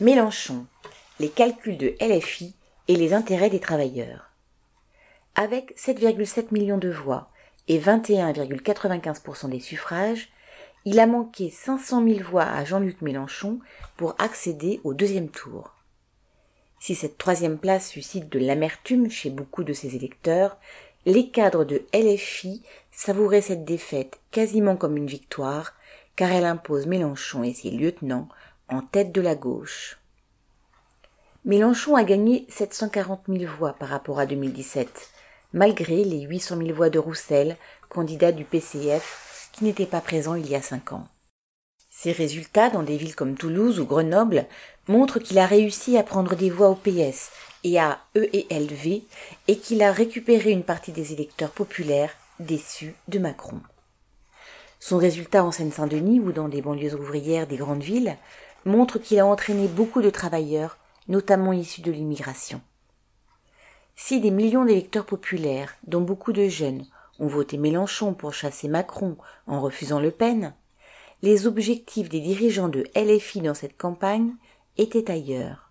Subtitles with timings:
[0.00, 0.66] Mélenchon,
[1.20, 2.56] les calculs de LFI
[2.88, 4.32] et les intérêts des travailleurs.
[5.36, 7.30] Avec 7,7 millions de voix
[7.68, 10.30] et 21,95% des suffrages,
[10.84, 13.60] il a manqué 500 000 voix à Jean-Luc Mélenchon
[13.96, 15.76] pour accéder au deuxième tour.
[16.80, 20.58] Si cette troisième place suscite de l'amertume chez beaucoup de ses électeurs,
[21.06, 25.74] les cadres de LFI savouraient cette défaite quasiment comme une victoire,
[26.16, 28.28] car elle impose Mélenchon et ses lieutenants
[28.68, 29.98] en tête de la gauche.
[31.44, 35.10] Mélenchon a gagné 740 000 voix par rapport à 2017,
[35.52, 37.56] malgré les 800 000 voix de Roussel,
[37.90, 41.06] candidat du PCF, qui n'était pas présent il y a cinq ans.
[41.90, 44.46] Ces résultats dans des villes comme Toulouse ou Grenoble
[44.88, 47.30] montrent qu'il a réussi à prendre des voix au PS
[47.62, 49.02] et à EELV
[49.46, 53.60] et qu'il a récupéré une partie des électeurs populaires déçus de Macron.
[54.80, 58.16] Son résultat en Seine-Saint-Denis ou dans des banlieues ouvrières des grandes villes
[58.64, 60.78] montre qu'il a entraîné beaucoup de travailleurs,
[61.08, 62.60] notamment issus de l'immigration.
[63.96, 66.84] Si des millions d'électeurs populaires, dont beaucoup de jeunes,
[67.20, 70.54] ont voté Mélenchon pour chasser Macron en refusant Le Pen,
[71.22, 74.34] les objectifs des dirigeants de LFI dans cette campagne
[74.76, 75.70] étaient ailleurs.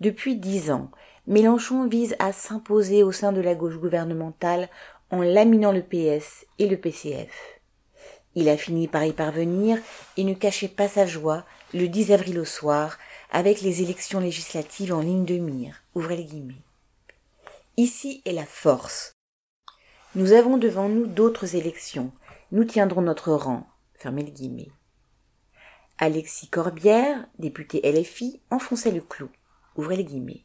[0.00, 0.90] Depuis dix ans,
[1.26, 4.68] Mélenchon vise à s'imposer au sein de la gauche gouvernementale
[5.10, 7.53] en laminant le PS et le PCF.
[8.34, 9.78] Il a fini par y parvenir
[10.16, 12.98] et ne cachait pas sa joie le 10 avril au soir
[13.30, 15.82] avec les élections législatives en ligne de mire.
[15.94, 16.62] Ouvrez les guillemets.
[17.76, 19.12] Ici est la force.
[20.14, 22.12] Nous avons devant nous d'autres élections.
[22.52, 23.66] Nous tiendrons notre rang.
[23.94, 24.70] Fermez les guillemets.
[25.98, 29.28] Alexis Corbière, député LFI, enfonçait le clou.
[29.76, 30.44] Ouvrez les guillemets.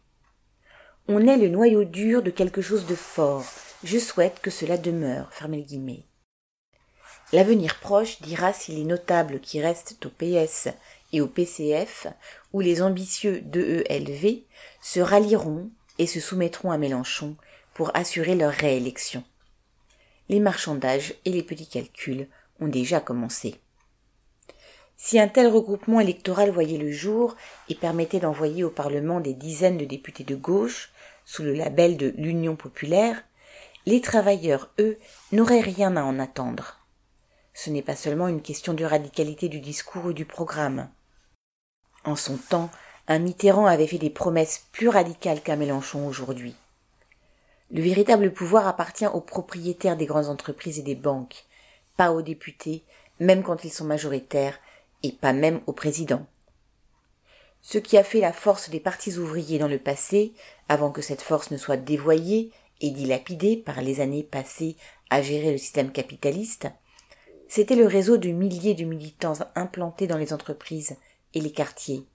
[1.08, 3.46] On est le noyau dur de quelque chose de fort.
[3.84, 5.32] Je souhaite que cela demeure.
[5.34, 6.06] Fermez les guillemets.
[7.32, 10.70] L'avenir proche dira si les notables qui restent au PS
[11.14, 12.08] et au PCF
[12.54, 14.42] ou les ambitieux d'EELV
[14.82, 15.70] se rallieront
[16.00, 17.36] et se soumettront à Mélenchon
[17.76, 19.24] pour assurer leur réélection.
[20.28, 22.28] Les marchandages et les petits calculs
[22.60, 23.56] ont déjà commencé.
[24.98, 27.36] Si un tel regroupement électoral voyait le jour
[27.70, 30.92] et permettait d'envoyer au Parlement des dizaines de députés de gauche,
[31.26, 33.24] sous le label de l'Union populaire,
[33.86, 34.98] les travailleurs, eux,
[35.32, 36.79] n'auraient rien à en attendre.
[37.62, 40.88] Ce n'est pas seulement une question de radicalité du discours ou du programme.
[42.06, 42.70] En son temps,
[43.10, 46.56] un Mitterrand avait fait des promesses plus radicales qu'un Mélenchon aujourd'hui.
[47.70, 51.48] Le véritable pouvoir appartient aux propriétaires des grandes entreprises et des banques,
[51.98, 52.86] pas aux députés,
[53.20, 54.58] même quand ils sont majoritaires,
[55.04, 56.26] et pas même au président.
[57.62, 60.32] Ce qui a fait la force des partis ouvriers dans le passé,
[60.70, 64.78] avant que cette force ne soit dévoyée et dilapidée par les années passées
[65.10, 66.70] à gérer le système capitaliste,
[67.50, 70.96] c'était le réseau de milliers de militants implantés dans les entreprises
[71.34, 72.06] et les quartiers,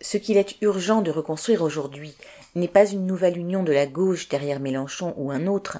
[0.00, 2.14] ce qu'il est urgent de reconstruire aujourd'hui
[2.54, 5.78] n'est pas une nouvelle union de la gauche derrière Mélenchon ou un autre,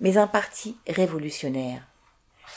[0.00, 1.86] mais un parti révolutionnaire.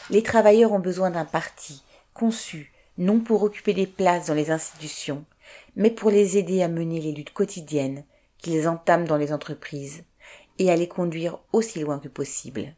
[0.09, 5.25] Les travailleurs ont besoin d'un parti conçu non pour occuper des places dans les institutions,
[5.75, 8.03] mais pour les aider à mener les luttes quotidiennes
[8.39, 10.03] qu'ils entament dans les entreprises
[10.57, 12.73] et à les conduire aussi loin que possible.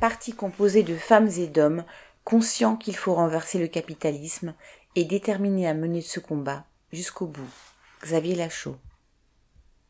[0.00, 1.84] Un parti composé de femmes et d'hommes
[2.24, 4.54] conscients qu'il faut renverser le capitalisme
[4.96, 7.50] et déterminé à mener ce combat jusqu'au bout.
[8.02, 8.76] Xavier Lachaud.